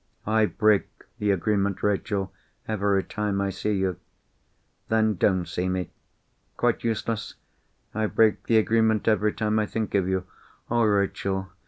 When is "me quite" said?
5.69-6.83